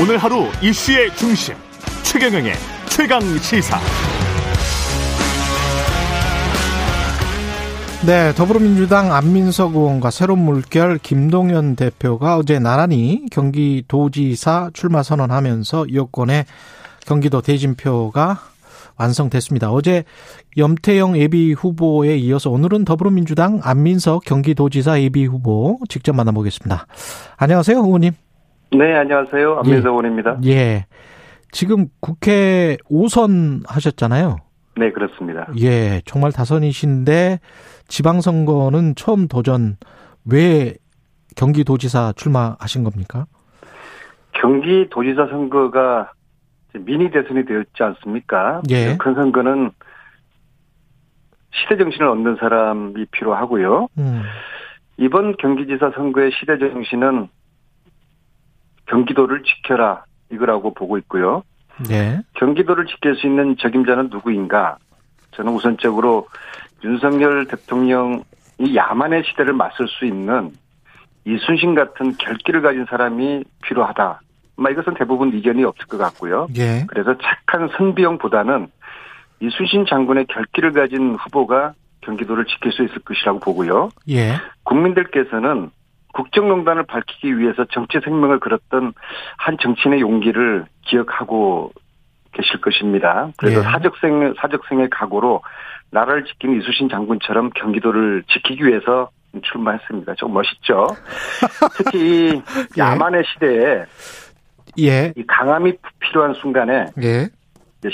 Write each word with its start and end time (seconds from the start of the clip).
오늘 0.00 0.16
하루 0.16 0.44
이슈의 0.62 1.12
중심 1.16 1.56
최경영의 2.04 2.52
최강 2.88 3.20
시사. 3.38 3.80
네, 8.06 8.32
더불어민주당 8.34 9.12
안민석 9.12 9.74
의원과 9.74 10.12
새로운 10.12 10.44
물결 10.44 10.98
김동연 10.98 11.74
대표가 11.74 12.36
어제 12.36 12.60
나란히 12.60 13.24
경기도지사 13.32 14.70
출마 14.72 15.02
선언하면서 15.02 15.92
여권의 15.92 16.44
경기도 17.04 17.42
대진표가 17.42 18.38
완성됐습니다. 18.98 19.72
어제 19.72 20.04
염태영 20.56 21.18
예비 21.18 21.52
후보에 21.52 22.16
이어서 22.18 22.50
오늘은 22.50 22.84
더불어민주당 22.84 23.58
안민석 23.64 24.24
경기도지사 24.24 25.02
예비 25.02 25.26
후보 25.26 25.80
직접 25.88 26.14
만나보겠습니다. 26.14 26.86
안녕하세요, 27.36 27.78
의원님. 27.78 28.12
네, 28.70 28.94
안녕하세요. 28.94 29.62
안민석 29.64 30.44
예. 30.44 30.50
예. 30.50 30.86
지금 31.50 31.86
국회 32.00 32.76
5선 32.90 33.62
하셨잖아요. 33.66 34.36
네, 34.76 34.92
그렇습니다. 34.92 35.48
예, 35.60 36.02
정말 36.04 36.30
다선이신데 36.30 37.40
지방선거는 37.88 38.94
처음 38.94 39.26
도전 39.26 39.76
왜 40.30 40.74
경기도지사 41.36 42.12
출마하신 42.16 42.84
겁니까? 42.84 43.26
경기도지사 44.32 45.28
선거가 45.28 46.12
미니 46.74 47.10
대선이 47.10 47.44
되었지 47.46 47.82
않습니까? 47.82 48.62
예. 48.70 48.96
큰 48.98 49.14
선거는 49.14 49.70
시대 51.50 51.76
정신을 51.76 52.06
얻는 52.06 52.36
사람이 52.38 53.06
필요하고요. 53.10 53.88
음, 53.98 54.22
이번 54.98 55.36
경기지사 55.38 55.92
선거의 55.96 56.30
시대 56.38 56.58
정신은 56.58 57.28
경기도를 58.88 59.42
지켜라 59.42 60.04
이거라고 60.30 60.74
보고 60.74 60.98
있고요. 60.98 61.42
예, 61.90 62.20
경기도를 62.34 62.86
지킬 62.86 63.14
수 63.16 63.26
있는 63.26 63.56
적임자는 63.56 64.08
누구인가? 64.10 64.78
저는 65.32 65.52
우선적으로 65.52 66.26
윤석열 66.84 67.46
대통령이 67.46 68.24
야만의 68.74 69.24
시대를 69.24 69.52
맞설 69.52 69.86
수 69.88 70.04
있는 70.04 70.52
이순신 71.24 71.74
같은 71.74 72.16
결기를 72.16 72.62
가진 72.62 72.84
사람이 72.88 73.44
필요하다. 73.62 74.20
막 74.56 74.72
이것은 74.72 74.94
대부분 74.94 75.32
이견이 75.32 75.62
없을 75.64 75.86
것 75.86 75.98
같고요. 75.98 76.48
예, 76.56 76.84
그래서 76.88 77.16
착한 77.18 77.68
선비용보다는 77.76 78.68
이순신 79.40 79.86
장군의 79.88 80.26
결기를 80.26 80.72
가진 80.72 81.14
후보가 81.14 81.74
경기도를 82.00 82.44
지킬 82.46 82.72
수 82.72 82.82
있을 82.82 82.98
것이라고 83.00 83.38
보고요. 83.38 83.90
예, 84.08 84.34
국민들께서는 84.64 85.70
국정농단을 86.18 86.84
밝히기 86.84 87.38
위해서 87.38 87.64
정치 87.70 88.00
생명을 88.02 88.40
걸었던 88.40 88.92
한 89.36 89.56
정치인의 89.62 90.00
용기를 90.00 90.66
기억하고 90.84 91.72
계실 92.32 92.60
것입니다. 92.60 93.30
그래서 93.36 93.60
예. 93.60 93.62
사적생, 93.62 94.34
사적생의 94.40 94.90
각오로 94.90 95.42
나라를 95.90 96.24
지킨 96.24 96.60
이수신 96.60 96.88
장군처럼 96.88 97.50
경기도를 97.50 98.24
지키기 98.28 98.66
위해서 98.66 99.10
출마했습니다. 99.42 100.14
좀 100.16 100.34
멋있죠? 100.34 100.88
특히 101.78 102.30
이 102.30 102.34
예. 102.34 102.42
야만의 102.76 103.22
시대에 103.32 103.84
예, 104.80 105.12
이 105.16 105.24
강함이 105.26 105.74
필요한 106.00 106.34
순간에 106.34 106.86
예. 107.02 107.28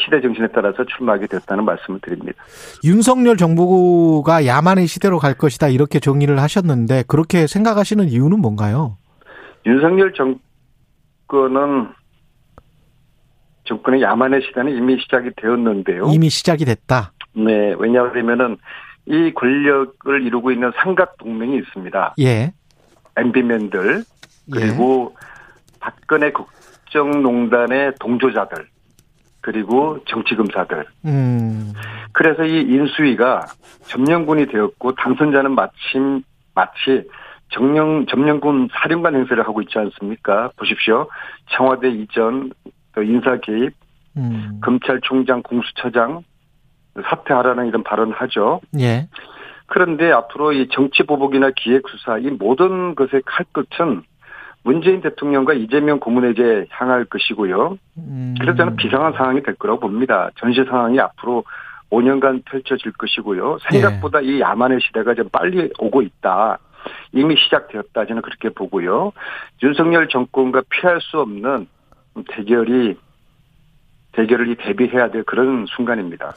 시대 0.02 0.20
정신에 0.20 0.48
따라서 0.54 0.84
출마하게 0.84 1.26
됐다는 1.26 1.64
말씀을 1.64 2.00
드립니다. 2.00 2.42
윤석열 2.84 3.36
정부가 3.36 4.46
야만의 4.46 4.86
시대로 4.86 5.18
갈 5.18 5.34
것이다 5.34 5.68
이렇게 5.68 6.00
정의를 6.00 6.40
하셨는데 6.40 7.04
그렇게 7.06 7.46
생각하시는 7.46 8.08
이유는 8.08 8.40
뭔가요? 8.40 8.96
윤석열 9.66 10.12
정권은 11.28 11.88
정권의 13.64 14.02
야만의 14.02 14.42
시대는 14.42 14.76
이미 14.76 14.98
시작이 15.00 15.30
되었는데요. 15.36 16.08
이미 16.12 16.30
시작이 16.30 16.64
됐다. 16.64 17.12
네, 17.34 17.74
왜냐하면은 17.78 18.56
이 19.06 19.32
권력을 19.34 20.22
이루고 20.22 20.50
있는 20.50 20.72
삼각 20.76 21.18
동맹이 21.18 21.58
있습니다. 21.58 22.14
예, 22.20 22.52
MB맨들 23.16 24.04
그리고 24.50 25.14
박근혜 25.80 26.32
국정농단의 26.32 27.94
동조자들 28.00 28.66
그리고 29.44 29.98
정치금사들. 30.06 30.86
음, 31.04 31.74
그래서 32.12 32.44
이 32.44 32.60
인수위가 32.60 33.44
점령군이 33.88 34.46
되었고 34.46 34.94
당선자는 34.94 35.54
마침 35.54 36.22
마치 36.54 37.06
정령 37.50 38.06
점령군 38.06 38.70
사령관 38.72 39.14
행세를 39.14 39.46
하고 39.46 39.60
있지 39.60 39.78
않습니까? 39.78 40.50
보십시오. 40.56 41.08
청와대 41.50 41.90
이전 41.90 42.52
또 42.94 43.02
인사 43.02 43.36
개입, 43.36 43.74
음, 44.16 44.60
검찰총장, 44.62 45.42
공수처장 45.42 46.22
사퇴하라는 46.94 47.66
이런 47.66 47.84
발언을 47.84 48.14
하죠. 48.14 48.62
예, 48.80 49.08
그런데 49.66 50.10
앞으로 50.10 50.52
이 50.52 50.68
정치 50.68 51.02
보복이나 51.02 51.50
기획 51.54 51.86
수사 51.90 52.16
이 52.16 52.30
모든 52.30 52.94
것의 52.94 53.20
칼끝은 53.26 54.04
문재인 54.64 55.02
대통령과 55.02 55.52
이재명 55.52 56.00
고문에게 56.00 56.66
향할 56.70 57.04
것이고요. 57.04 57.78
음, 57.98 58.34
그래서 58.40 58.56
저는 58.56 58.76
비상한 58.76 59.12
상황이 59.12 59.42
될 59.42 59.54
거라고 59.54 59.80
봅니다. 59.80 60.30
전시 60.36 60.64
상황이 60.64 60.98
앞으로 60.98 61.44
5년간 61.90 62.44
펼쳐질 62.46 62.92
것이고요. 62.92 63.58
생각보다 63.70 64.20
이 64.20 64.40
야만의 64.40 64.80
시대가 64.80 65.14
좀 65.14 65.28
빨리 65.28 65.70
오고 65.78 66.02
있다. 66.02 66.58
이미 67.12 67.36
시작되었다. 67.36 68.06
저는 68.06 68.22
그렇게 68.22 68.48
보고요. 68.48 69.12
윤석열 69.62 70.08
정권과 70.08 70.62
피할 70.70 70.98
수 71.00 71.20
없는 71.20 71.68
대결이 72.28 72.96
대결을 74.12 74.50
이 74.50 74.56
대비해야 74.56 75.10
될 75.10 75.24
그런 75.24 75.66
순간입니다. 75.76 76.34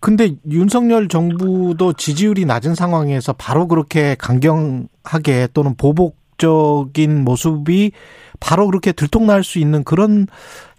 근데 0.00 0.30
윤석열 0.50 1.08
정부도 1.08 1.92
지지율이 1.92 2.44
낮은 2.46 2.74
상황에서 2.74 3.34
바로 3.34 3.68
그렇게 3.68 4.16
강경하게 4.18 5.48
또는 5.52 5.74
보복 5.76 6.17
적인 6.38 7.24
모습이 7.24 7.92
바로 8.40 8.66
그렇게 8.66 8.92
들통날 8.92 9.44
수 9.44 9.58
있는 9.58 9.84
그런 9.84 10.26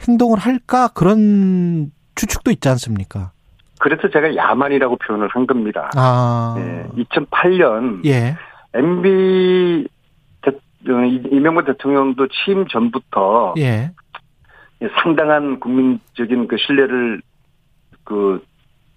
행동을 0.07 0.39
할까 0.39 0.87
그런 0.87 1.91
추측도 2.15 2.51
있지 2.51 2.67
않습니까? 2.69 3.31
그래서 3.79 4.09
제가 4.09 4.35
야만이라고 4.35 4.97
표현을 4.97 5.29
한 5.29 5.47
겁니다. 5.47 5.89
아, 5.95 6.55
예, 6.57 7.03
2008년 7.03 8.05
예, 8.05 8.35
MB 8.73 9.87
대, 10.41 10.51
이명박 11.31 11.65
대통령도 11.65 12.27
취임 12.27 12.67
전부터 12.67 13.55
예, 13.57 13.91
상당한 15.01 15.59
국민적인 15.59 16.47
그 16.47 16.57
신뢰를 16.57 17.21
그 18.03 18.43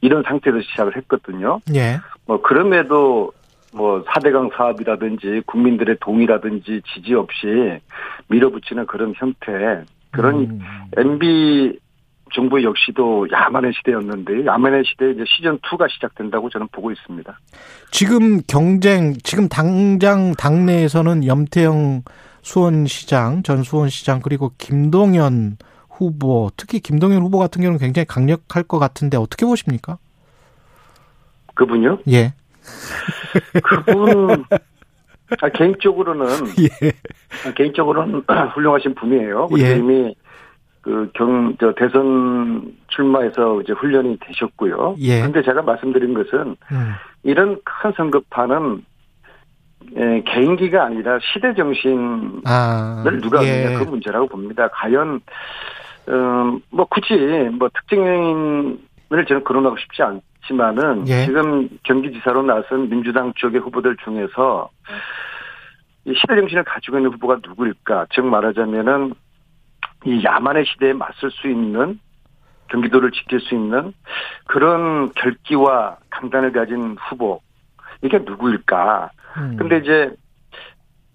이런 0.00 0.24
상태에서 0.24 0.60
시작을 0.62 0.96
했거든요. 0.96 1.60
예, 1.74 2.00
뭐 2.26 2.42
그럼에도 2.42 3.32
뭐 3.72 4.04
4대강 4.04 4.54
사업이라든지 4.54 5.42
국민들의 5.46 5.96
동의라든지 6.00 6.82
지지 6.92 7.14
없이 7.14 7.46
밀어붙이는 8.28 8.86
그런 8.86 9.14
형태 9.16 9.84
그런 10.10 10.34
음, 10.34 10.60
MB 10.96 11.78
정부 12.34 12.62
역시도 12.62 13.28
야만의 13.30 13.72
시대였는데 13.74 14.46
야만의 14.46 14.84
시대 14.86 15.10
이제 15.10 15.24
시즌 15.26 15.58
2가 15.58 15.90
시작된다고 15.90 16.48
저는 16.50 16.68
보고 16.72 16.90
있습니다. 16.90 17.38
지금 17.90 18.40
경쟁 18.46 19.14
지금 19.22 19.48
당장 19.48 20.32
당내에서는 20.32 21.26
염태영 21.26 22.02
수원시장 22.42 23.42
전 23.42 23.62
수원시장 23.62 24.20
그리고 24.20 24.52
김동연 24.58 25.58
후보 25.88 26.50
특히 26.56 26.80
김동연 26.80 27.22
후보 27.22 27.38
같은 27.38 27.60
경우는 27.60 27.78
굉장히 27.78 28.06
강력할 28.06 28.62
것 28.64 28.78
같은데 28.78 29.16
어떻게 29.16 29.46
보십니까? 29.46 29.98
그분요? 31.54 31.98
예, 32.08 32.32
그분 33.62 34.44
아, 35.40 35.48
개인적으로는 35.48 36.26
예, 36.60 36.92
아, 37.46 37.52
개인적으로는 37.54 38.22
훌륭하신 38.54 38.94
분이에요. 38.94 39.48
예. 39.58 39.76
이미 39.76 40.14
그 40.82 41.10
경, 41.14 41.56
저 41.60 41.72
대선 41.74 42.76
출마해서 42.88 43.62
이제 43.62 43.72
훈련이 43.72 44.18
되셨고요. 44.20 44.96
예. 44.98 45.20
그런데 45.20 45.42
제가 45.42 45.62
말씀드린 45.62 46.12
것은 46.12 46.56
음, 46.72 46.92
이런 47.22 47.58
큰 47.64 47.92
선거판은 47.96 48.84
예, 49.96 50.22
개인기가 50.26 50.84
아니라 50.84 51.18
시대 51.32 51.54
정신을 51.54 52.42
아, 52.44 53.04
누가 53.20 53.44
예. 53.44 53.74
그 53.78 53.84
문제라고 53.84 54.26
봅니다. 54.26 54.68
과연 54.68 55.20
어, 56.08 56.58
뭐 56.70 56.86
굳이 56.86 57.14
뭐 57.58 57.68
특정인을 57.68 59.26
저는 59.28 59.44
거론하고 59.44 59.76
싶지 59.78 60.02
않 60.02 60.20
지만은 60.46 61.06
예. 61.08 61.24
지금 61.26 61.68
경기지사로 61.84 62.42
나선 62.42 62.88
민주당 62.88 63.32
쪽의 63.34 63.60
후보들 63.60 63.96
중에서 64.04 64.70
이 66.04 66.14
시대 66.14 66.34
정신을 66.34 66.64
가지고 66.64 66.98
있는 66.98 67.12
후보가 67.12 67.38
누구일까? 67.46 68.06
즉 68.12 68.26
말하자면은 68.26 69.14
이 70.04 70.24
야만의 70.24 70.64
시대에 70.66 70.92
맞설 70.92 71.30
수 71.30 71.48
있는 71.48 72.00
경기도를 72.68 73.12
지킬 73.12 73.40
수 73.40 73.54
있는 73.54 73.92
그런 74.46 75.12
결기와 75.12 75.98
강단을 76.10 76.52
가진 76.52 76.96
후보 76.98 77.40
이게 78.02 78.18
누구일까? 78.18 79.10
음. 79.36 79.56
근데 79.56 79.78
이제 79.78 80.10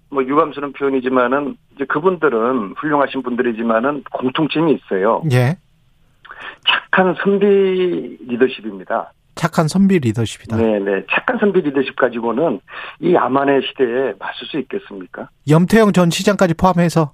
뭐 0.09 0.23
유감스러운 0.23 0.71
표현이지만은 0.73 1.57
이제 1.75 1.85
그분들은 1.85 2.75
훌륭하신 2.77 3.23
분들이지만은 3.23 4.03
공통점이 4.11 4.73
있어요. 4.73 5.21
예. 5.33 5.57
착한 6.65 7.15
선비 7.21 8.17
리더십입니다. 8.27 9.11
착한 9.37 9.67
선비 9.67 9.99
리더십이다. 9.99 10.57
네 10.57 10.79
네. 10.79 11.03
착한 11.09 11.37
선비 11.39 11.61
리더십 11.61 11.95
가지고는 11.95 12.59
이 12.99 13.13
야만의 13.13 13.61
시대에 13.67 14.13
맞설 14.19 14.47
수 14.49 14.59
있겠습니까? 14.59 15.29
염태영 15.49 15.93
전 15.93 16.09
시장까지 16.09 16.55
포함해서 16.55 17.13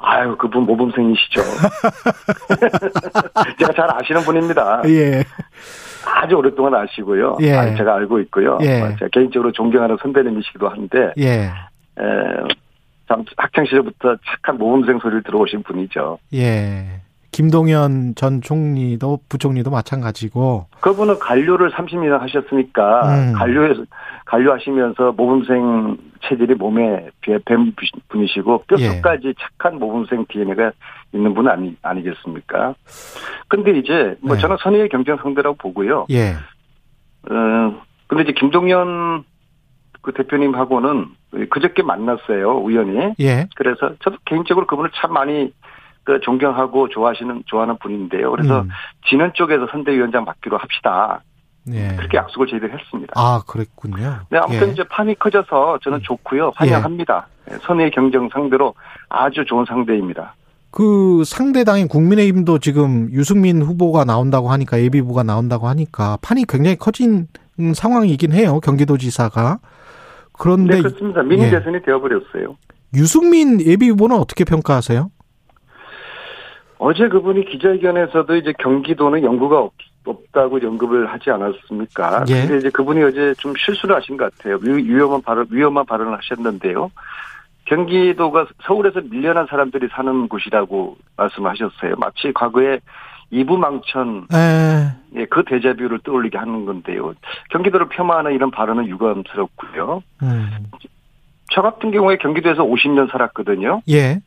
아유, 0.00 0.36
그분 0.36 0.62
모범생이시죠. 0.62 1.42
제가 3.58 3.72
잘 3.72 3.90
아시는 3.90 4.20
분입니다. 4.22 4.82
예. 4.86 5.24
아주 6.06 6.36
오랫동안 6.36 6.72
아시고요. 6.74 7.38
예. 7.40 7.52
아, 7.52 7.74
제가 7.74 7.96
알고 7.96 8.20
있고요. 8.20 8.58
예. 8.62 8.80
아, 8.80 8.96
제가 8.96 9.08
개인적으로 9.12 9.50
존경하는 9.50 9.96
선배님이시기도 10.00 10.68
한데, 10.68 11.12
예. 11.18 11.46
에, 11.46 11.50
참 13.08 13.24
학창 13.36 13.64
시절부터 13.64 14.16
착한 14.24 14.58
모범생 14.58 15.00
소리를 15.00 15.24
들어오신 15.24 15.64
분이죠. 15.64 16.20
예. 16.34 17.00
김동연 17.42 18.16
전 18.16 18.40
총리도 18.40 19.20
부총리도 19.28 19.70
마찬가지고 19.70 20.66
그분은 20.80 21.20
관료를 21.20 21.70
30년 21.70 22.18
하셨으니까 22.18 23.02
음. 23.06 23.32
관료에서 23.34 23.84
관료하시면서 24.26 25.12
모범생 25.12 25.96
체질이 26.28 26.56
몸에 26.56 27.08
배- 27.20 27.38
밴 27.46 27.72
분이시고 28.08 28.64
뼛속까지 28.66 29.34
착한 29.38 29.78
모범생 29.78 30.26
DNA가 30.28 30.72
있는 31.14 31.32
분 31.32 31.46
아니 31.46 31.76
아니겠습니까? 31.80 32.74
근데 33.46 33.70
이제 33.78 34.16
뭐 34.20 34.34
네. 34.34 34.40
저는 34.42 34.56
선의의 34.60 34.88
경쟁 34.88 35.16
상대라고 35.18 35.56
보고요. 35.58 36.06
예. 36.10 36.32
어 37.30 37.80
근데 38.08 38.24
이제 38.24 38.32
김동연 38.32 39.22
그 40.02 40.12
대표님하고는 40.12 41.06
그저께 41.50 41.84
만났어요 41.84 42.58
우연히. 42.58 43.14
예. 43.20 43.46
그래서 43.54 43.92
저도 44.02 44.16
개인적으로 44.24 44.66
그분을 44.66 44.90
참 44.96 45.12
많이 45.12 45.52
그 46.08 46.20
존경하고 46.20 46.88
좋아하시는 46.88 47.42
좋아하는 47.44 47.76
분인데요. 47.76 48.30
그래서 48.30 48.62
음. 48.62 48.70
지는 49.10 49.30
쪽에서 49.34 49.68
선대위원장 49.70 50.24
맡기로 50.24 50.56
합시다. 50.56 51.22
예. 51.70 51.88
그렇게 51.96 52.16
약속을 52.16 52.46
저희들이 52.46 52.72
했습니다. 52.72 53.12
아, 53.14 53.42
그랬군요. 53.46 54.20
네, 54.30 54.38
아무튼 54.38 54.68
예. 54.68 54.72
이제 54.72 54.84
판이 54.84 55.16
커져서 55.18 55.80
저는 55.82 56.00
좋고요. 56.02 56.52
환영합니다. 56.54 57.26
네, 57.46 57.58
선의 57.60 57.90
경쟁 57.90 58.30
상대로 58.32 58.72
아주 59.10 59.44
좋은 59.44 59.66
상대입니다. 59.68 60.34
그 60.70 61.24
상대당인 61.26 61.88
국민의힘도 61.88 62.58
지금 62.58 63.10
유승민 63.12 63.60
후보가 63.60 64.06
나온다고 64.06 64.48
하니까 64.48 64.80
예비 64.80 65.00
후보가 65.00 65.24
나온다고 65.24 65.68
하니까 65.68 66.16
판이 66.22 66.46
굉장히 66.48 66.76
커진 66.76 67.26
상황이긴 67.74 68.32
해요. 68.32 68.60
경기도지사가. 68.60 69.58
그런데 70.32 70.76
네, 70.76 70.82
그렇습니다. 70.82 71.22
미니 71.22 71.42
예. 71.42 71.50
대선이 71.50 71.82
되어버렸어요. 71.82 72.56
유승민 72.94 73.60
예비 73.60 73.90
후보는 73.90 74.16
어떻게 74.16 74.44
평가하세요? 74.44 75.10
어제 76.78 77.08
그분이 77.08 77.44
기자회견에서도 77.46 78.36
이제 78.36 78.52
경기도는 78.58 79.22
연구가 79.24 79.58
없, 79.60 79.72
없다고 80.04 80.56
언급을 80.56 81.06
하지 81.06 81.30
않았습니까? 81.30 82.24
예. 82.28 82.42
근데 82.42 82.58
이제 82.58 82.70
그분이 82.70 83.02
어제 83.02 83.34
좀 83.38 83.52
실수를 83.56 83.96
하신 83.96 84.16
것 84.16 84.32
같아요. 84.36 84.58
위, 84.62 84.84
위험한 84.84 85.22
발언, 85.22 85.46
위험한 85.50 85.84
발언을 85.86 86.16
하셨는데요. 86.16 86.90
경기도가 87.64 88.46
서울에서 88.64 89.02
밀려난 89.10 89.46
사람들이 89.46 89.88
사는 89.92 90.28
곳이라고 90.28 90.96
말씀하셨어요. 91.16 91.96
마치 91.98 92.32
과거에 92.32 92.80
이부망천 93.30 94.28
에, 94.32 94.90
예, 95.16 95.26
그 95.26 95.44
대자뷰를 95.44 95.98
떠올리게 96.02 96.38
하는 96.38 96.64
건데요. 96.64 97.12
경기도를 97.50 97.88
폄하하는 97.90 98.32
이런 98.32 98.50
발언은 98.50 98.88
유감스럽고요. 98.88 100.02
음, 100.22 100.50
저 101.52 101.60
같은 101.60 101.90
경우에 101.90 102.16
경기도에서 102.16 102.62
50년 102.64 103.10
살았거든요. 103.10 103.82
예, 103.90 104.20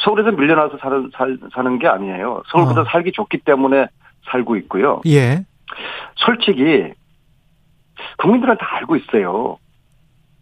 서울에서 0.00 0.30
밀려나서 0.32 0.78
사는, 0.78 1.10
살, 1.14 1.38
사는 1.54 1.78
게 1.78 1.88
아니에요. 1.88 2.42
서울보다 2.48 2.82
어. 2.82 2.84
살기 2.90 3.12
좋기 3.12 3.38
때문에 3.38 3.88
살고 4.30 4.56
있고요. 4.56 5.00
예, 5.06 5.44
솔직히 6.16 6.92
국민들은 8.18 8.56
다 8.58 8.76
알고 8.76 8.96
있어요. 8.96 9.58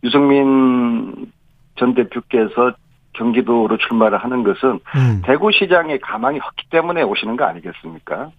유승민 0.04 1.32
전 1.78 1.94
대표께서 1.94 2.74
경기도로 3.14 3.78
출마를 3.78 4.18
하는 4.18 4.42
것은 4.44 4.80
음, 4.94 5.22
대구시장의 5.24 6.00
가망이 6.00 6.38
컸기 6.38 6.68
때문에 6.70 7.02
오시는 7.02 7.36
거 7.36 7.44
아니겠습니까? 7.44 8.30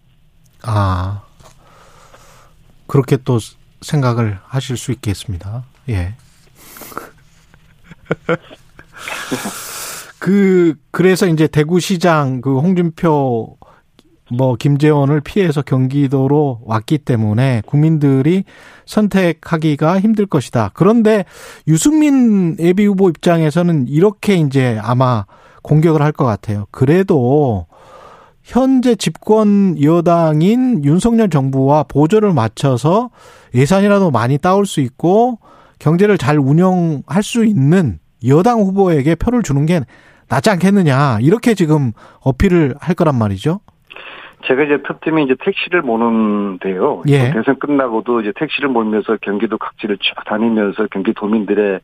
아, 0.64 1.24
그렇게 2.88 3.18
또 3.18 3.40
생각을 3.82 4.40
하실 4.46 4.78
수 4.78 4.92
있겠습니다. 4.92 5.64
예. 5.90 6.16
그, 10.20 10.76
그래서 10.98 11.28
이제 11.28 11.46
대구시장 11.46 12.42
그 12.42 12.58
홍준표 12.58 13.56
뭐 14.36 14.56
김재원을 14.56 15.22
피해서 15.22 15.62
경기도로 15.62 16.62
왔기 16.66 16.98
때문에 16.98 17.62
국민들이 17.68 18.46
선택하기가 18.88 20.00
힘들 20.00 20.26
것이다. 20.26 20.72
그런데 20.74 21.26
유승민 21.68 22.58
예비 22.58 22.88
후보 22.88 23.10
입장에서는 23.10 23.88
이렇게 23.88 24.38
이제 24.38 24.80
아마 24.82 25.28
공격을 25.62 26.02
할 26.02 26.14
것 26.14 26.26
같아요. 26.26 26.66
그래도 26.72 27.68
현재 28.42 28.96
집권 28.96 29.80
여당인 29.80 30.84
윤석열 30.84 31.30
정부와 31.30 31.84
보조를 31.84 32.34
맞춰서 32.34 33.12
예산이라도 33.54 34.10
많이 34.10 34.40
따올 34.40 34.66
수 34.66 34.82
있고 34.82 35.38
경제를 35.78 36.18
잘 36.18 36.40
운영할 36.40 37.22
수 37.22 37.46
있는 37.46 38.00
여당 38.26 38.62
후보에게 38.62 39.14
표를 39.14 39.44
주는 39.44 39.68
게 39.68 39.82
낫지 40.30 40.50
않겠느냐 40.50 41.20
이렇게 41.22 41.54
지금 41.54 41.92
어필을 42.24 42.76
할 42.80 42.96
거란 42.96 43.16
말이죠. 43.16 43.60
제가 44.46 44.64
이제 44.64 44.82
특팀이 44.88 45.24
이제 45.24 45.36
택시를 45.44 45.82
모는데요. 45.82 47.02
예. 47.08 47.32
대선 47.32 47.58
끝나고도 47.60 48.22
이제 48.22 48.32
택시를 48.36 48.70
몰면서 48.70 49.18
경기도 49.22 49.58
각지를 49.58 49.98
쭉 50.00 50.14
다니면서 50.26 50.88
경기도민들의 50.92 51.80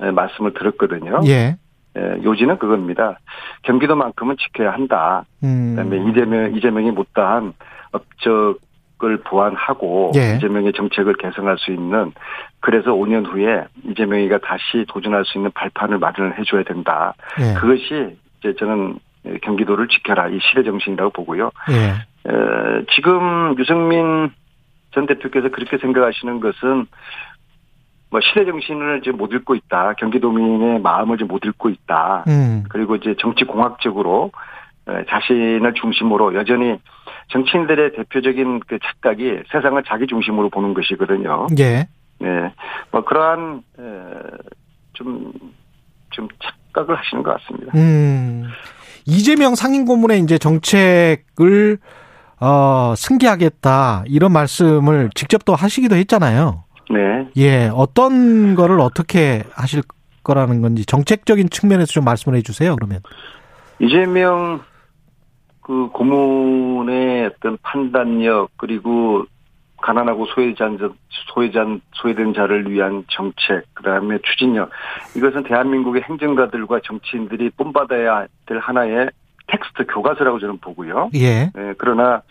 에, 0.00 0.10
말씀을 0.10 0.52
들었거든요. 0.54 1.20
예. 1.26 1.56
에, 1.96 2.22
요지는 2.24 2.58
그겁니다. 2.58 3.18
경기도만큼은 3.62 4.36
지켜야 4.38 4.72
한다. 4.72 5.24
음. 5.44 5.76
그다음에 5.76 6.10
이재명 6.10 6.54
이재명이 6.56 6.90
못다한 6.90 7.52
업적 7.92 8.58
을 9.04 9.16
보완하고 9.16 10.12
예. 10.14 10.36
이재명의 10.36 10.72
정책을 10.74 11.14
개선할 11.14 11.58
수 11.58 11.72
있는 11.72 12.12
그래서 12.60 12.92
5년 12.92 13.26
후에 13.26 13.64
이재명이가 13.84 14.38
다시 14.38 14.84
도전할 14.86 15.24
수 15.24 15.38
있는 15.38 15.50
발판을 15.52 15.98
마련을 15.98 16.38
해줘야 16.38 16.62
된다. 16.62 17.14
예. 17.40 17.54
그것이 17.54 18.16
이제 18.38 18.54
저는 18.58 18.98
경기도를 19.42 19.88
지켜라 19.88 20.28
이 20.28 20.38
시대 20.40 20.62
정신이라고 20.62 21.10
보고요. 21.10 21.50
예. 21.70 22.30
에, 22.30 22.84
지금 22.94 23.56
유승민 23.58 24.30
전 24.92 25.06
대표께서 25.06 25.48
그렇게 25.48 25.78
생각하시는 25.78 26.40
것은 26.40 26.86
뭐 28.10 28.20
시대 28.20 28.44
정신을 28.44 29.00
이제 29.02 29.10
못 29.10 29.32
읽고 29.32 29.54
있다. 29.54 29.94
경기도민의 29.94 30.80
마음을 30.80 31.16
이제 31.16 31.24
못 31.24 31.44
읽고 31.44 31.70
있다. 31.70 32.24
음. 32.28 32.64
그리고 32.68 32.94
이제 32.96 33.16
정치 33.18 33.44
공학적으로 33.44 34.30
에, 34.34 34.38
자신을 35.08 35.74
중심으로 35.74 36.34
여전히 36.34 36.78
정치인들의 37.30 37.92
대표적인 37.96 38.60
그 38.66 38.78
착각이 38.82 39.42
세상을 39.50 39.82
자기 39.86 40.06
중심으로 40.06 40.50
보는 40.50 40.74
것이거든요. 40.74 41.46
예. 41.58 41.88
네, 42.18 42.52
뭐 42.90 43.04
그러한 43.04 43.62
에, 43.78 43.82
좀, 44.92 45.32
좀 46.10 46.28
착각을 46.72 46.96
하시는 46.96 47.22
것 47.22 47.36
같습니다. 47.38 47.72
음. 47.74 48.44
이재명 49.04 49.54
상임 49.54 49.84
고문의 49.84 50.20
이제 50.20 50.38
정책을 50.38 51.78
어 52.38 52.94
승계하겠다 52.96 54.04
이런 54.06 54.32
말씀을 54.32 55.10
직접 55.14 55.44
또 55.44 55.54
하시기도 55.54 55.96
했잖아요. 55.96 56.64
네, 56.90 57.28
예, 57.36 57.70
어떤 57.74 58.54
거를 58.54 58.80
어떻게 58.80 59.42
하실 59.54 59.82
거라는 60.22 60.60
건지 60.60 60.84
정책적인 60.86 61.48
측면에서 61.50 61.92
좀 61.92 62.04
말씀을 62.04 62.38
해주세요. 62.38 62.76
그러면 62.76 63.00
이재명 63.80 64.60
그 65.62 65.88
고문의 65.92 67.26
어떤 67.26 67.56
판단력 67.62 68.50
그리고 68.56 69.24
가난하고 69.80 70.26
소외잔 70.26 70.78
소외잔 71.32 71.80
소외된 71.94 72.34
자를 72.34 72.70
위한 72.70 73.04
정책 73.08 73.64
그다음에 73.74 74.18
추진력 74.22 74.70
이것은 75.16 75.44
대한민국의 75.44 76.02
행정가들과 76.02 76.80
정치인들이 76.84 77.50
본받아야 77.50 78.26
될 78.46 78.58
하나의 78.58 79.10
텍스트 79.48 79.86
교과서라고 79.92 80.38
저는 80.38 80.58
보고요. 80.58 81.10
예, 81.14 81.50
예, 81.56 81.74
그러나 81.78 82.22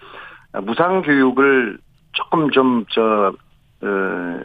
무상 0.63 1.01
교육을 1.01 1.77
조금 2.13 2.49
좀저 2.51 3.33
어, 3.83 4.39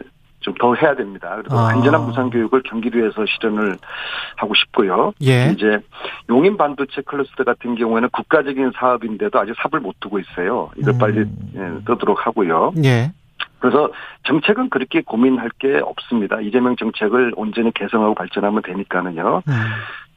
좀 0.47 0.57
더 0.57 0.73
해야 0.75 0.95
됩니다. 0.95 1.35
그리고 1.37 1.57
아. 1.57 1.65
완전한 1.65 2.05
무상 2.05 2.29
교육을 2.29 2.63
경기도에서 2.63 3.25
실현을 3.25 3.77
하고 4.37 4.53
싶고요. 4.55 5.13
예, 5.23 5.51
이제 5.53 5.79
용인 6.29 6.57
반도체 6.57 7.01
클러스터 7.01 7.43
같은 7.43 7.75
경우에는 7.75 8.09
국가적인 8.09 8.71
사업인데도 8.75 9.39
아직 9.39 9.53
삽을 9.61 9.81
못 9.81 9.99
두고 9.99 10.19
있어요. 10.19 10.71
이걸 10.77 10.93
음. 10.93 10.97
빨리 10.97 11.19
예, 11.55 11.83
뜨도록 11.85 12.25
하고요. 12.25 12.73
예, 12.83 13.11
그래서 13.59 13.91
정책은 14.23 14.69
그렇게 14.69 15.01
고민할 15.01 15.49
게 15.59 15.79
없습니다. 15.79 16.39
이재명 16.41 16.75
정책을 16.75 17.33
온전히 17.35 17.71
개성하고 17.73 18.15
발전하면 18.15 18.61
되니까는요. 18.63 19.43
음. 19.47 19.53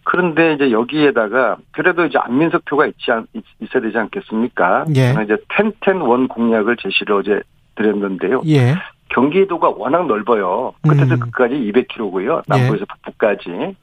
그런데 0.05 0.55
이제 0.55 0.71
여기에다가 0.71 1.57
그래도 1.73 2.05
이제 2.07 2.19
안민석 2.19 2.65
표가 2.65 2.87
있지 2.87 3.13
않, 3.13 3.27
있어야 3.61 3.83
되지 3.83 3.99
않겠습니까? 3.99 4.87
예. 4.97 5.13
저는 5.13 5.25
이제 5.25 5.37
텐텐 5.51 6.01
원 6.01 6.27
공약을 6.29 6.77
제시를 6.77 7.15
어제 7.15 7.43
드렸는데요. 7.77 8.43
예. 8.47 8.75
경기도가 9.11 9.71
워낙 9.71 10.07
넓어요. 10.07 10.73
끝에서 10.83 11.15
음. 11.15 11.21
끝까지 11.21 11.55
200km고요. 11.55 12.43
남부에서 12.47 12.85
북부까지. 12.87 13.77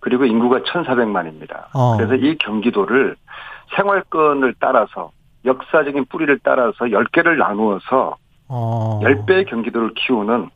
그리고 0.00 0.24
인구가 0.24 0.60
1,400만입니다. 0.60 1.66
어. 1.74 1.96
그래서 1.96 2.14
이 2.14 2.36
경기도를 2.36 3.16
생활권을 3.76 4.54
따라서 4.58 5.12
역사적인 5.44 6.06
뿌리를 6.06 6.38
따라서 6.42 6.84
10개를 6.86 7.36
나누어서 7.36 8.16
어. 8.48 9.00
10배의 9.02 9.48
경기도를 9.48 9.92
키우는 9.94 10.50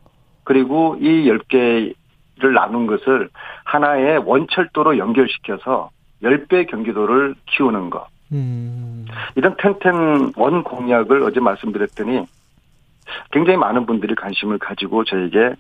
그리고 0.44 0.96
이 1.00 1.28
10개를 1.28 2.52
나눈 2.54 2.86
것을 2.86 3.28
하나의 3.64 4.18
원철도로 4.18 4.98
연결시켜서 4.98 5.90
10배 6.22 6.68
경기도를 6.70 7.34
키우는 7.46 7.90
것. 7.90 8.06
음. 8.32 9.06
이런 9.34 9.56
텐텐 9.58 10.32
원 10.36 10.62
공약을 10.62 11.22
어제 11.22 11.40
말씀드렸더니 11.40 12.26
굉장히 13.32 13.58
많은 13.58 13.86
분들이 13.86 14.14
관심을 14.14 14.58
가지고 14.58 15.04
저에게 15.04 15.54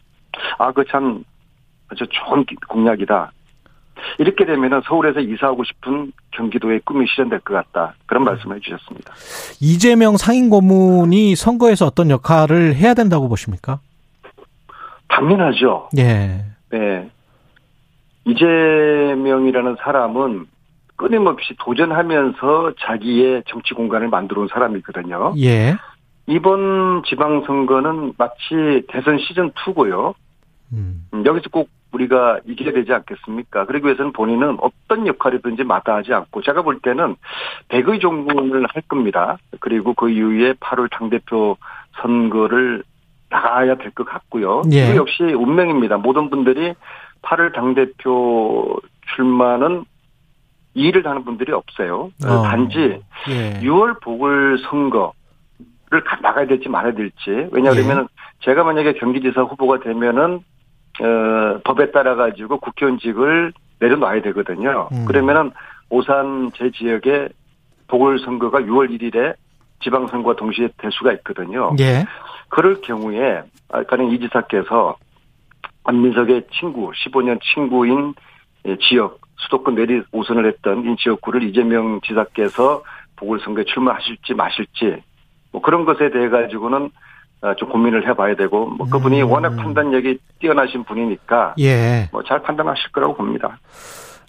아, 0.58 0.72
그 0.72 0.84
참 0.90 1.24
아주 1.90 2.04
좋은 2.10 2.44
공약이다. 2.68 3.32
이렇게 4.18 4.44
되면은 4.44 4.82
서울에서 4.84 5.20
이사하고 5.20 5.64
싶은 5.64 6.12
경기도의 6.32 6.80
꿈이 6.84 7.06
실현될 7.08 7.40
것 7.40 7.54
같다. 7.54 7.94
그런 8.06 8.24
말씀을 8.24 8.56
해주셨습니다. 8.56 9.12
이재명 9.60 10.16
상임 10.16 10.50
고문이 10.50 11.34
선거에서 11.34 11.86
어떤 11.86 12.10
역할을 12.10 12.76
해야 12.76 12.94
된다고 12.94 13.28
보십니까? 13.28 13.80
당연하죠. 15.08 15.88
예. 15.98 16.44
네. 16.70 17.10
이재명이라는 18.26 19.76
사람은 19.82 20.46
끊임없이 20.96 21.54
도전하면서 21.58 22.72
자기의 22.80 23.44
정치 23.48 23.72
공간을 23.74 24.08
만들어 24.08 24.42
온 24.42 24.48
사람이거든요. 24.48 25.34
예. 25.38 25.74
이번 26.28 27.02
지방선거는 27.06 28.12
마치 28.18 28.82
대선 28.88 29.16
시즌2고요. 29.16 30.14
음. 30.74 31.06
여기서 31.24 31.48
꼭 31.50 31.70
우리가 31.92 32.40
이겨야 32.46 32.72
되지 32.74 32.92
않겠습니까? 32.92 33.64
그러기 33.64 33.86
위해서는 33.86 34.12
본인은 34.12 34.58
어떤 34.60 35.06
역할이든지 35.06 35.64
마다하지 35.64 36.12
않고 36.12 36.42
제가 36.42 36.60
볼 36.60 36.80
때는 36.80 37.16
백의 37.68 37.98
종군을 38.00 38.66
할 38.68 38.82
겁니다. 38.82 39.38
그리고 39.60 39.94
그 39.94 40.10
이후에 40.10 40.52
8월 40.52 40.90
당대표 40.90 41.56
선거를 42.02 42.82
나가야 43.30 43.76
될 43.76 43.90
것 43.92 44.04
같고요. 44.06 44.62
예. 44.70 44.90
그 44.90 44.96
역시 44.96 45.22
운명입니다. 45.22 45.96
모든 45.96 46.28
분들이 46.28 46.74
8월 47.22 47.54
당대표 47.54 48.78
출마는 49.14 49.86
이의를 50.74 51.02
다는 51.02 51.24
분들이 51.24 51.52
없어요. 51.52 52.10
어. 52.26 52.42
단지 52.42 53.00
예. 53.30 53.60
6월 53.60 53.98
보궐선거 54.02 55.14
를 55.90 56.04
가- 56.04 56.18
나가야 56.20 56.46
될지 56.46 56.68
말아야 56.68 56.92
될지. 56.92 57.48
왜냐하면 57.50 58.02
예. 58.02 58.06
제가 58.40 58.62
만약에 58.64 58.94
경기지사 58.94 59.42
후보가 59.42 59.80
되면은 59.80 60.40
어, 61.00 61.60
법에 61.64 61.90
따라 61.92 62.14
가지고 62.14 62.58
국회의원직을 62.58 63.52
내려놔야 63.80 64.20
되거든요. 64.22 64.88
음. 64.92 65.04
그러면은 65.06 65.50
오산 65.88 66.50
제 66.56 66.70
지역에 66.72 67.28
보궐선거가 67.86 68.60
6월 68.60 68.90
1일에 68.90 69.34
지방선거와 69.80 70.34
동시에 70.36 70.68
될 70.76 70.90
수가 70.92 71.12
있거든요. 71.14 71.74
예. 71.80 72.04
그럴 72.50 72.80
경우에 72.82 73.42
아까는 73.70 74.10
이 74.10 74.18
지사께서 74.18 74.96
안민석의 75.84 76.48
친구, 76.52 76.90
15년 76.92 77.38
친구인 77.40 78.12
예, 78.66 78.76
지역 78.78 79.20
수도권 79.36 79.76
내리 79.76 80.02
오선을 80.12 80.46
했던 80.46 80.84
이 80.84 80.96
지역구를 80.96 81.44
이재명 81.44 82.00
지사께서 82.02 82.82
보궐선거에 83.16 83.64
출마하실지 83.64 84.34
마실지 84.34 85.02
뭐 85.52 85.62
그런 85.62 85.84
것에 85.84 86.10
대해 86.10 86.28
가지고는 86.28 86.90
아, 87.40 87.54
좀 87.54 87.68
고민을 87.68 88.08
해봐야 88.08 88.34
되고 88.34 88.66
뭐 88.66 88.88
그분이 88.88 89.22
음. 89.22 89.30
워낙 89.30 89.54
판단력이 89.56 90.18
뛰어나신 90.40 90.84
분이니까 90.84 91.54
예. 91.60 92.08
뭐 92.10 92.22
잘 92.26 92.42
판단하실 92.42 92.90
거라고 92.90 93.14
봅니다. 93.14 93.58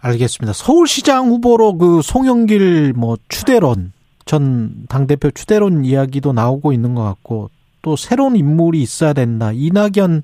알겠습니다. 0.02 0.54
서울시장 0.54 1.26
후보로 1.28 1.78
그 1.78 2.02
송영길 2.04 2.94
뭐 2.96 3.18
추대론 3.28 3.92
전 4.26 4.86
당대표 4.88 5.32
추대론 5.32 5.84
이야기도 5.86 6.34
나오고 6.34 6.72
있는 6.72 6.94
것 6.94 7.04
같고 7.04 7.50
또 7.82 7.96
새로운 7.96 8.36
인물이 8.36 8.80
있어야 8.80 9.14
된다. 9.14 9.52
이낙연 9.54 10.22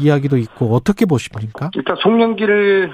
이야기도 0.00 0.36
있고 0.38 0.74
어떻게 0.74 1.06
보십니까? 1.06 1.70
일단 1.74 1.96
송영길 2.02 2.92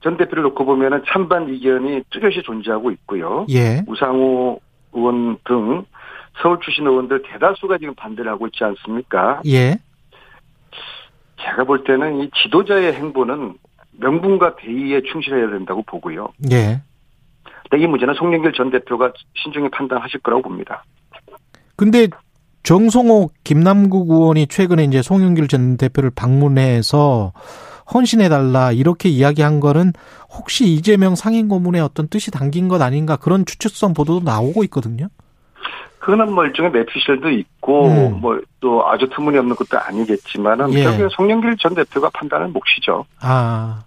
전 0.00 0.16
대표를 0.16 0.42
놓고 0.44 0.64
보면은 0.64 1.02
찬반 1.06 1.52
이견이 1.54 2.02
뚜렷이 2.10 2.42
존재하고 2.42 2.90
있고요. 2.92 3.46
예. 3.50 3.82
우상호 3.86 4.60
의원 4.92 5.38
등 5.44 5.84
서울 6.40 6.58
출신 6.62 6.86
의원들 6.86 7.22
대다수가 7.22 7.78
지금 7.78 7.94
반대를 7.94 8.30
하고 8.30 8.46
있지 8.46 8.64
않습니까? 8.64 9.42
예. 9.46 9.78
제가 11.42 11.64
볼 11.64 11.84
때는 11.84 12.22
이 12.22 12.30
지도자의 12.42 12.94
행보는 12.94 13.54
명분과 13.92 14.56
대의에 14.56 15.02
충실해야 15.02 15.50
된다고 15.50 15.82
보고요. 15.82 16.28
예. 16.50 16.80
근데 17.68 17.84
이 17.84 17.86
문제는 17.86 18.14
송영길 18.14 18.52
전 18.52 18.70
대표가 18.70 19.12
신중히 19.34 19.68
판단하실 19.70 20.20
거라고 20.20 20.42
봅니다. 20.42 20.84
근데 21.76 22.08
정성호 22.62 23.30
김남국 23.44 24.10
의원이 24.10 24.46
최근에 24.46 24.84
이제 24.84 25.02
송영길 25.02 25.48
전 25.48 25.76
대표를 25.76 26.10
방문해서 26.14 27.32
헌신해달라 27.92 28.72
이렇게 28.72 29.08
이야기한 29.08 29.60
거는 29.60 29.92
혹시 30.30 30.66
이재명 30.66 31.14
상임 31.14 31.48
고문의 31.48 31.80
어떤 31.80 32.08
뜻이 32.08 32.30
담긴 32.30 32.68
것 32.68 32.80
아닌가 32.80 33.16
그런 33.16 33.44
추측성 33.44 33.94
보도도 33.94 34.24
나오고 34.24 34.64
있거든요. 34.64 35.08
그거는 35.98 36.32
뭐 36.32 36.44
일종의 36.44 36.72
매피셜도 36.72 37.30
있고 37.30 37.86
음. 37.86 38.20
뭐또 38.20 38.88
아주 38.88 39.08
터무니없는 39.12 39.54
것도 39.54 39.78
아니겠지만은 39.78 40.74
예. 40.74 40.82
결국에 40.82 41.08
송영길 41.12 41.56
전 41.60 41.74
대표가 41.74 42.10
판단은 42.10 42.52
몫이죠. 42.52 43.04
아, 43.20 43.84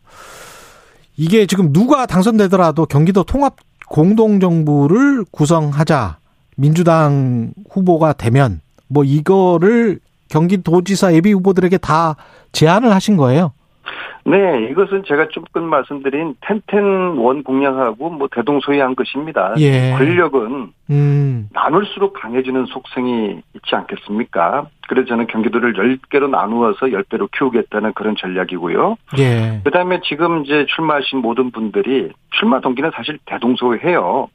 이게 1.17 1.45
지금 1.45 1.73
누가 1.73 2.05
당선되더라도 2.05 2.85
경기도 2.85 3.23
통합 3.23 3.57
공동정부를 3.89 5.25
구성하자. 5.31 6.17
민주당 6.55 7.51
후보가 7.69 8.13
되면 8.13 8.61
뭐 8.87 9.03
이거를 9.03 9.99
경기도지사 10.29 11.13
예비 11.13 11.33
후보들에게 11.33 11.77
다 11.79 12.15
제안을 12.53 12.93
하신 12.93 13.17
거예요. 13.17 13.51
네, 14.27 14.67
이것은 14.71 15.03
제가 15.05 15.27
조금 15.29 15.65
말씀드린 15.65 16.35
텐텐 16.41 17.17
원 17.17 17.43
공약하고 17.43 18.09
뭐 18.09 18.27
대동소이한 18.31 18.95
것입니다. 18.95 19.53
예. 19.59 19.91
권력은 19.95 20.71
음, 20.89 21.49
나눌수록 21.53 22.13
강해지는 22.13 22.65
속성이 22.65 23.41
있지 23.53 23.75
않겠습니까? 23.75 24.67
그래서 24.87 25.07
저는 25.09 25.27
경기도를 25.27 25.73
10개로 25.73 26.27
나누어서 26.27 26.87
10배로 26.87 27.29
키우겠다는 27.37 27.93
그런 27.93 28.15
전략이고요. 28.15 28.97
예. 29.19 29.61
그 29.63 29.69
다음에 29.69 30.01
지금 30.03 30.43
이제 30.43 30.65
출마하신 30.75 31.19
모든 31.19 31.51
분들이 31.51 32.11
출마 32.31 32.59
동기는 32.61 32.89
사실 32.95 33.19
대동소이해요. 33.25 34.27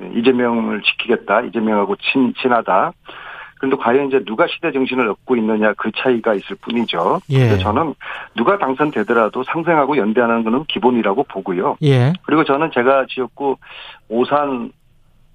네, 0.00 0.10
이재명을 0.16 0.82
지키겠다, 0.82 1.42
이재명하고 1.42 1.96
친, 1.96 2.34
친하다. 2.34 2.92
그런데 3.60 3.76
과연 3.76 4.08
이제 4.08 4.24
누가 4.24 4.46
시대 4.46 4.72
정신을 4.72 5.06
얻고 5.10 5.36
있느냐 5.36 5.74
그 5.76 5.90
차이가 5.94 6.32
있을 6.32 6.56
뿐이죠. 6.62 7.20
예. 7.28 7.40
그래서 7.40 7.58
저는 7.58 7.94
누가 8.34 8.56
당선되더라도 8.56 9.44
상생하고 9.44 9.98
연대하는 9.98 10.44
것은 10.44 10.64
기본이라고 10.64 11.24
보고요. 11.24 11.76
예. 11.82 12.14
그리고 12.22 12.42
저는 12.44 12.70
제가 12.72 13.04
지역구 13.10 13.56
오산, 14.08 14.72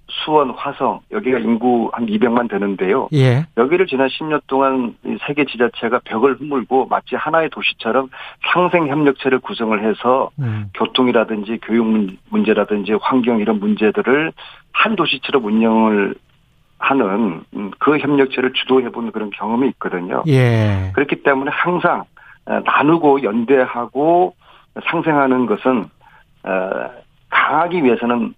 수원, 0.07 0.49
화성 0.51 1.01
여기가 1.11 1.37
인구 1.37 1.89
한 1.93 2.07
200만 2.07 2.49
되는데요. 2.49 3.09
예. 3.13 3.45
여기를 3.57 3.85
지난 3.85 4.07
10년 4.07 4.41
동안 4.47 4.95
이 5.05 5.17
세계 5.27 5.45
지자체가 5.45 5.99
벽을 6.05 6.39
허물고 6.39 6.87
마치 6.87 7.15
하나의 7.15 7.51
도시처럼 7.51 8.09
상생 8.53 8.87
협력체를 8.87 9.37
구성을 9.39 9.83
해서 9.87 10.31
음. 10.39 10.69
교통이라든지 10.73 11.59
교육 11.63 11.85
문- 11.85 12.17
문제라든지 12.29 12.93
환경 13.01 13.37
이런 13.39 13.59
문제들을 13.59 14.31
한 14.71 14.95
도시처럼 14.95 15.45
운영을 15.45 16.15
하는 16.77 17.43
음, 17.55 17.71
그 17.79 17.97
협력체를 17.97 18.53
주도해본 18.53 19.11
그런 19.11 19.29
경험이 19.31 19.69
있거든요. 19.69 20.23
예. 20.27 20.91
그렇기 20.93 21.23
때문에 21.23 21.51
항상 21.51 22.03
어, 22.45 22.59
나누고 22.63 23.23
연대하고 23.23 24.35
상생하는 24.89 25.45
것은 25.45 25.85
어, 26.43 26.89
강하기 27.29 27.83
위해서는 27.83 28.33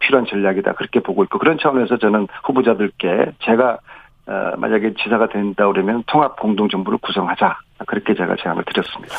필요한 0.00 0.26
전략이다 0.26 0.72
그렇게 0.72 1.00
보고 1.00 1.22
있고 1.24 1.38
그런 1.38 1.58
차원에서 1.58 1.98
저는 1.98 2.26
후보자들께 2.44 3.32
제가 3.44 3.78
어, 4.26 4.56
만약에 4.56 4.94
지사가 5.02 5.28
된다 5.28 5.66
그러면 5.66 6.02
통합 6.06 6.38
공동 6.38 6.68
정부를 6.68 6.98
구성하자 6.98 7.56
그렇게 7.86 8.14
제가 8.14 8.36
제안을 8.42 8.64
드렸습니다. 8.64 9.14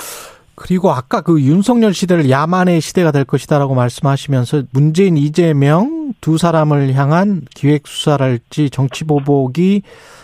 그리고 0.56 0.92
아까 0.92 1.22
그 1.22 1.42
윤석열 1.42 1.94
시대를 1.94 2.30
야만의 2.30 2.80
시대가 2.80 3.12
될 3.12 3.26
것이다라고 3.26 3.74
말씀하시면서 3.74 4.64
문재인 4.72 5.18
이재명 5.18 6.03
두 6.24 6.38
사람을 6.38 6.94
향한 6.94 7.42
기획 7.54 7.86
수사랄지 7.86 8.70
정치 8.70 9.04
보복이 9.04 9.82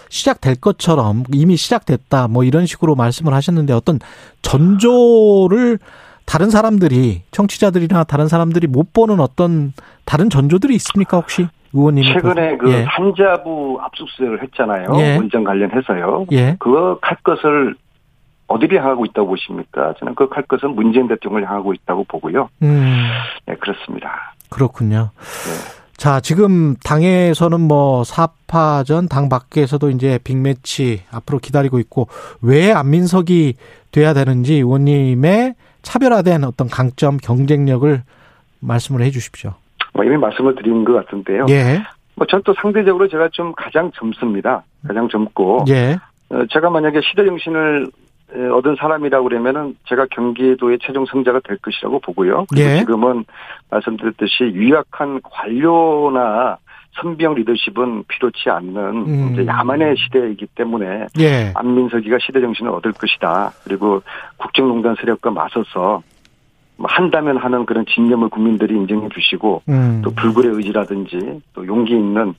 시작될 0.08 0.56
것처럼 0.62 1.24
이미 1.34 1.58
시작됐다 1.58 2.30
뭐 2.30 2.46
이런 2.46 2.66
식으로 2.66 2.96
말씀을 2.96 3.34
하셨는데 3.34 3.74
어떤 3.74 4.00
전조를 4.42 5.78
다른 6.26 6.50
사람들이 6.52 7.24
청취자들이나 7.32 8.06
다른 8.06 8.30
사람들이 8.30 8.68
못 8.68 8.94
보는 8.94 9.20
어떤 9.20 9.74
다른 10.06 10.30
전조들이 10.30 10.74
있습니까 10.76 11.18
혹시 11.18 11.50
의원님 11.74 12.06
최근에 12.06 12.56
그 12.56 12.72
예. 12.72 12.86
산자부 12.96 13.80
압수수색을 13.82 14.42
했잖아요 14.44 14.86
예. 15.02 15.18
원전 15.18 15.44
관련해서요 15.44 16.28
예. 16.32 16.56
그거 16.60 16.98
칼 17.02 17.18
것을 17.24 17.76
어디를 18.48 18.82
향하고 18.82 19.06
있다고 19.06 19.28
보십니까? 19.28 19.94
저는 20.00 20.16
그칼 20.16 20.44
것은 20.44 20.72
문재인 20.72 21.08
대통령을 21.08 21.48
향하고 21.48 21.72
있다고 21.72 22.06
보고요. 22.06 22.50
음. 22.64 23.08
네, 23.46 23.54
그렇습니다. 23.58 24.34
그렇군요. 24.50 25.12
네. 25.20 25.79
자, 26.00 26.22
지금 26.22 26.78
당에서는 26.78 27.60
뭐 27.60 28.06
사파전 28.06 29.10
당 29.10 29.28
밖에서도 29.28 29.90
이제 29.90 30.18
빅매치 30.24 31.02
앞으로 31.12 31.40
기다리고 31.40 31.78
있고 31.80 32.08
왜 32.42 32.72
안민석이 32.72 33.56
돼야 33.92 34.14
되는지 34.14 34.54
의원님의 34.54 35.56
차별화된 35.82 36.46
어떤 36.46 36.70
강점 36.70 37.18
경쟁력을 37.18 38.02
말씀을 38.62 39.02
해 39.02 39.12
주십시오. 39.12 39.56
뭐 39.94 40.06
이미 40.06 40.16
말씀을 40.16 40.56
드린 40.56 40.86
것 40.86 40.94
같은데요. 40.94 41.48
예. 41.50 41.84
뭐전 42.16 42.44
또 42.46 42.54
상대적으로 42.62 43.10
제가 43.10 43.28
좀 43.34 43.52
가장 43.58 43.92
젊습니다. 43.94 44.64
가장 44.88 45.10
젊고 45.10 45.66
예. 45.68 45.98
어, 46.30 46.46
제가 46.50 46.70
만약에 46.70 47.02
시대 47.10 47.26
정신을 47.26 47.88
에, 47.88 47.90
얻은 48.34 48.76
사람이라고 48.80 49.28
그러면은 49.28 49.76
제가 49.88 50.06
경기도의 50.12 50.80
최종 50.82 51.06
승자가 51.06 51.40
될 51.44 51.58
것이라고 51.58 52.00
보고요. 52.00 52.46
그리고 52.50 52.70
예. 52.70 52.80
지금은 52.80 53.26
말씀드렸듯이 53.72 54.44
유약한 54.44 55.20
관료나 55.24 56.58
선비형 57.02 57.36
리더십은 57.36 58.04
필요치 58.08 58.50
않는 58.50 58.78
음. 58.78 59.30
이제 59.34 59.46
야만의 59.46 59.96
시대이기 59.98 60.48
때문에 60.56 61.08
예. 61.20 61.52
안민석이가 61.56 62.18
시대 62.22 62.42
정신을 62.42 62.72
얻을 62.72 62.94
것이다. 62.94 63.52
그리고 63.64 64.02
국정농단 64.38 64.96
세력과 65.00 65.32
맞서서 65.32 66.02
뭐 66.78 66.88
한다면 66.90 67.38
하는 67.38 67.66
그런 67.66 67.86
진념을 67.86 68.30
국민들이 68.30 68.74
인정해 68.76 69.10
주시고 69.10 69.64
음. 69.70 70.02
또 70.04 70.12
불굴의 70.12 70.52
의지라든지 70.54 71.42
또 71.54 71.66
용기 71.68 71.94
있는 71.94 72.34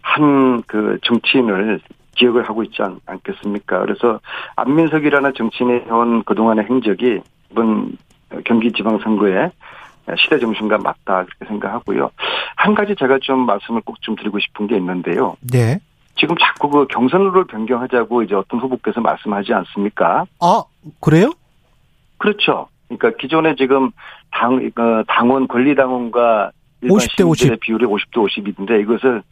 한 0.00 0.62
그 0.66 0.98
정치인을 1.02 1.80
기억을 2.22 2.48
하고 2.48 2.62
있지 2.62 2.80
않, 2.82 3.00
않겠습니까? 3.06 3.80
그래서 3.80 4.20
안민석이라는 4.56 5.32
정치인의 5.36 5.84
해온 5.86 6.22
그동안의 6.22 6.66
행적이 6.66 7.20
이번 7.50 7.96
경기지방선거에 8.44 9.50
시대 10.18 10.38
정신과 10.38 10.78
맞다 10.78 11.24
그렇게 11.24 11.44
생각하고요. 11.48 12.10
한 12.56 12.74
가지 12.74 12.94
제가 12.96 13.18
좀 13.20 13.44
말씀을 13.46 13.80
꼭 13.82 13.96
좀 14.02 14.14
드리고 14.16 14.38
싶은 14.38 14.66
게 14.68 14.76
있는데요. 14.76 15.36
네. 15.52 15.78
지금 16.16 16.36
자꾸 16.38 16.68
그 16.70 16.86
경선룰을 16.88 17.44
변경하자고 17.46 18.22
이제 18.22 18.34
어떤 18.34 18.60
후보께서 18.60 19.00
말씀하지 19.00 19.52
않습니까? 19.54 20.24
아, 20.40 20.62
그래요? 21.00 21.32
그렇죠. 22.18 22.68
그러니까 22.88 23.18
기존에 23.18 23.54
지금 23.56 23.90
당, 24.30 24.56
어, 24.76 25.02
당원, 25.08 25.48
권리당원과 25.48 26.50
일반 26.82 26.98
50대 26.98 27.26
50. 27.26 27.36
시민들의 27.38 27.58
비율이 27.60 27.86
50대 27.86 28.14
50인데 28.14 28.80
이것을 28.82 29.22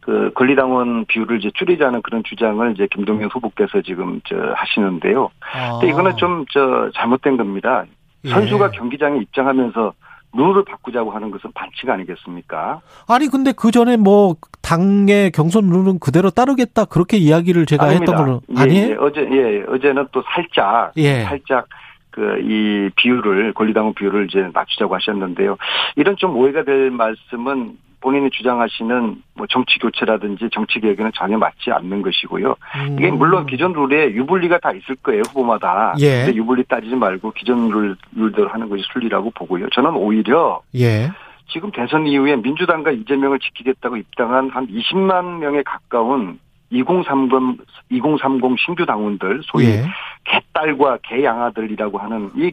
그 0.00 0.30
권리당원 0.34 1.04
비율을 1.06 1.38
이제 1.38 1.50
줄이자는 1.54 2.02
그런 2.02 2.22
주장을 2.24 2.72
이제 2.72 2.86
김동연 2.90 3.28
후보께서 3.32 3.82
지금 3.82 4.20
저 4.26 4.34
하시는데요. 4.56 5.30
아. 5.52 5.72
근데 5.78 5.88
이거는 5.92 6.16
좀 6.16 6.44
저 6.52 6.90
잘못된 6.94 7.36
겁니다. 7.36 7.84
예. 8.24 8.30
선수가 8.30 8.70
경기장에 8.72 9.18
입장하면서 9.20 9.92
룰을 10.32 10.64
바꾸자고 10.64 11.10
하는 11.10 11.30
것은 11.30 11.50
반칙 11.54 11.88
아니겠습니까? 11.90 12.80
아니 13.08 13.26
근데 13.28 13.52
그 13.52 13.70
전에 13.70 13.96
뭐 13.96 14.36
당의 14.62 15.30
경선 15.32 15.68
룰은 15.68 15.98
그대로 15.98 16.30
따르겠다 16.30 16.84
그렇게 16.84 17.16
이야기를 17.16 17.66
제가 17.66 17.84
아닙니다. 17.86 18.12
했던 18.12 18.24
걸로 18.24 18.40
예, 18.56 18.62
아니에요? 18.62 18.90
예, 18.90 18.96
어제 19.00 19.20
예 19.30 19.64
어제는 19.68 20.06
또 20.12 20.22
살짝 20.32 20.92
예. 20.96 21.24
살짝 21.24 21.66
그 22.10 22.20
이 22.42 22.90
비율을 22.96 23.52
권리당원 23.54 23.94
비율을 23.94 24.26
이제 24.28 24.48
낮추자고 24.52 24.94
하셨는데요. 24.96 25.56
이런 25.96 26.16
좀 26.16 26.36
오해가 26.36 26.64
될 26.64 26.90
말씀은 26.90 27.76
본인이 28.00 28.30
주장하시는 28.30 29.22
뭐 29.34 29.46
정치 29.48 29.78
교체라든지 29.78 30.48
정치 30.52 30.80
개혁에는 30.80 31.12
전혀 31.14 31.38
맞지 31.38 31.70
않는 31.70 32.02
것이고요. 32.02 32.56
이게 32.96 33.10
음. 33.10 33.18
물론 33.18 33.46
기존 33.46 33.72
룰에 33.72 34.12
유불리가 34.12 34.58
다 34.58 34.72
있을 34.72 34.96
거예요 34.96 35.22
후보마다. 35.28 35.94
예. 36.00 36.24
근데 36.24 36.34
유불리 36.34 36.64
따지지 36.64 36.96
말고 36.96 37.32
기존 37.32 37.68
룰 37.68 37.96
룰대로 38.14 38.48
하는 38.48 38.68
것이 38.68 38.82
순리라고 38.92 39.30
보고요. 39.30 39.68
저는 39.70 39.94
오히려 39.94 40.60
예. 40.74 41.10
지금 41.52 41.70
대선 41.72 42.06
이후에 42.06 42.36
민주당과 42.36 42.92
이재명을 42.92 43.38
지키겠다고 43.40 43.96
입당한 43.96 44.50
한 44.50 44.66
20만 44.68 45.38
명에 45.38 45.62
가까운 45.62 46.38
2030, 46.70 47.64
2030 47.90 48.58
신규 48.58 48.86
당원들, 48.86 49.40
소위 49.44 49.66
예. 49.66 49.84
개딸과 50.24 50.98
개양아들이라고 51.02 51.98
하는 51.98 52.30
이, 52.36 52.52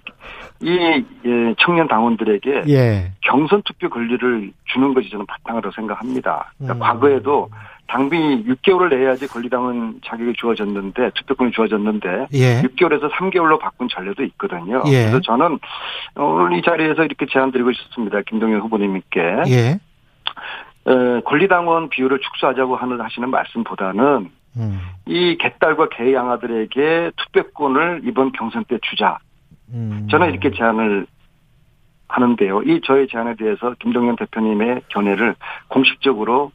이 0.62 1.04
예, 1.26 1.56
청년 1.60 1.88
당원들에게 1.88 2.64
예. 2.68 3.12
경선 3.22 3.62
투표 3.64 3.90
권리를 3.90 4.52
주는 4.66 4.94
것이 4.94 5.10
저는 5.10 5.26
바탕으로 5.28 5.72
생각합니다. 5.72 6.52
그러니까 6.58 6.74
음. 6.74 6.80
과거에도 6.80 7.50
당비 7.88 8.46
6개월을 8.46 8.90
내야지 8.90 9.28
권리당원 9.28 10.02
자격이 10.06 10.34
주어졌는데 10.34 11.12
투표권이 11.16 11.52
주어졌는데 11.52 12.28
예. 12.34 12.62
6개월에서 12.64 13.10
3개월로 13.12 13.60
바꾼 13.60 13.88
전례도 13.88 14.24
있거든요. 14.24 14.84
예. 14.88 15.04
그래서 15.04 15.22
저는 15.22 15.60
오늘 16.16 16.58
이 16.58 16.62
자리에서 16.64 17.04
이렇게 17.04 17.26
제안 17.30 17.52
드리고 17.52 17.72
싶습니다. 17.74 18.22
김동연 18.22 18.62
후보님께 18.62 19.22
예. 19.48 19.80
어, 20.77 20.77
권리당원 21.26 21.90
비율을 21.90 22.20
축소하자고 22.20 22.76
하는 22.76 23.02
하시는 23.02 23.30
말씀보다는 23.30 24.30
음. 24.58 24.80
이 25.06 25.38
개딸과 25.38 25.90
개 25.90 26.14
양아들에게 26.14 27.12
투표권을 27.16 28.02
이번 28.06 28.32
경선 28.32 28.66
때 28.66 28.78
주자. 28.82 29.20
음. 29.74 30.08
저는 30.10 30.30
이렇게 30.30 30.52
제안을 30.52 31.06
하는데요. 32.08 32.64
이 32.64 32.82
저의 32.86 33.08
제안에 33.10 33.36
대해서 33.36 33.76
김동연 33.80 34.16
대표님의 34.16 34.84
견해를 34.90 35.36
공식적으로 35.68 36.52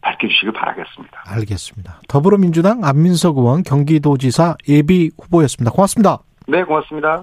밝혀주시길 0.00 0.52
바라겠습니다. 0.52 1.24
알겠습니다. 1.26 2.00
더불어민주당 2.08 2.84
안민석 2.84 3.38
의원 3.38 3.62
경기도지사 3.62 4.56
예비 4.68 5.10
후보였습니다. 5.18 5.70
고맙습니다. 5.70 6.18
네, 6.46 6.64
고맙습니다. 6.64 7.22